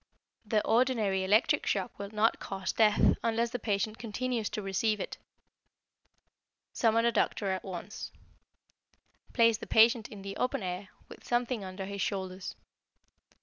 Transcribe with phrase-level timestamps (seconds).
[0.43, 5.19] The ordinary electric shock will not cause death unless the patient continues to receive it.
[6.73, 8.11] Summon a doctor at once.
[9.33, 12.55] Place the patient in the open air, with something under his shoulders.